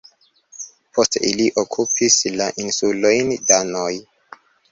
[0.97, 3.93] Post ili okupis la insulojn danoj.